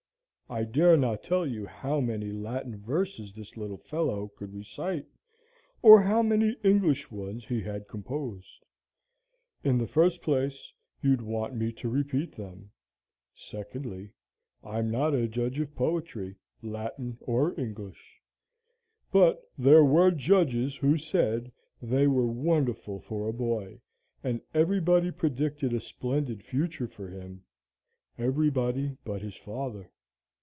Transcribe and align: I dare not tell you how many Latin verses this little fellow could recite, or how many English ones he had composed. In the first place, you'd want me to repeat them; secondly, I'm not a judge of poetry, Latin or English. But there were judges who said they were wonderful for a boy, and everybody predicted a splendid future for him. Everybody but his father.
I 0.49 0.65
dare 0.65 0.97
not 0.97 1.23
tell 1.23 1.47
you 1.47 1.65
how 1.65 2.01
many 2.01 2.33
Latin 2.33 2.75
verses 2.81 3.31
this 3.31 3.55
little 3.55 3.77
fellow 3.77 4.27
could 4.35 4.53
recite, 4.53 5.05
or 5.81 6.01
how 6.01 6.21
many 6.21 6.57
English 6.61 7.09
ones 7.09 7.45
he 7.47 7.61
had 7.61 7.87
composed. 7.87 8.65
In 9.63 9.77
the 9.77 9.87
first 9.87 10.21
place, 10.21 10.73
you'd 11.01 11.21
want 11.21 11.55
me 11.55 11.71
to 11.71 11.87
repeat 11.87 12.35
them; 12.35 12.69
secondly, 13.33 14.11
I'm 14.61 14.91
not 14.91 15.15
a 15.15 15.29
judge 15.29 15.57
of 15.61 15.73
poetry, 15.73 16.35
Latin 16.61 17.17
or 17.21 17.57
English. 17.57 18.19
But 19.09 19.41
there 19.57 19.85
were 19.85 20.11
judges 20.11 20.75
who 20.75 20.97
said 20.97 21.49
they 21.81 22.07
were 22.07 22.27
wonderful 22.27 22.99
for 22.99 23.29
a 23.29 23.33
boy, 23.33 23.79
and 24.21 24.41
everybody 24.53 25.11
predicted 25.11 25.71
a 25.71 25.79
splendid 25.79 26.43
future 26.43 26.89
for 26.89 27.07
him. 27.07 27.45
Everybody 28.17 28.97
but 29.05 29.21
his 29.21 29.37
father. 29.37 29.89